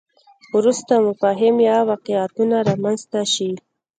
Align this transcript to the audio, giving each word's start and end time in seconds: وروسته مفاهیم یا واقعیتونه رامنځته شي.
وروسته 0.55 0.93
مفاهیم 1.07 1.55
یا 1.69 1.77
واقعیتونه 1.89 2.55
رامنځته 2.67 3.21
شي. 3.33 3.51